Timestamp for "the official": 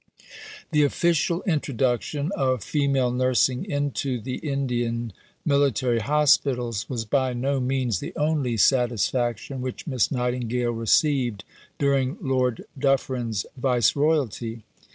0.71-1.43